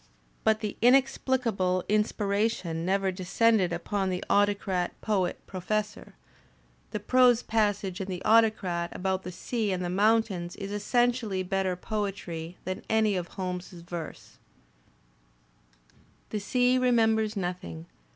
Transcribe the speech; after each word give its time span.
But 0.43 0.61
the 0.61 0.77
inexplicable 0.81 1.83
inspiration 1.87 2.83
never 2.83 3.11
descended 3.11 3.71
upon 3.71 4.09
the 4.09 4.23
Autocrat 4.31 4.99
Poet 4.99 5.37
Professor. 5.45 6.15
The 6.89 6.99
prose 6.99 7.43
passage 7.43 8.01
in 8.01 8.07
"The 8.07 8.23
Au 8.25 8.41
tocrat" 8.41 8.89
about 8.93 9.21
the 9.21 9.31
sea 9.31 9.71
and 9.71 9.85
the 9.85 9.89
moimtains 9.89 10.55
is 10.57 10.71
essentially 10.71 11.43
better 11.43 11.75
poetry 11.75 12.57
than 12.65 12.81
any 12.89 13.15
of 13.15 13.27
Holmes's 13.27 13.83
verse: 13.83 14.39
"The 16.31 16.39
sea 16.39 16.79
remembers 16.79 17.37
nothing. 17.37 17.85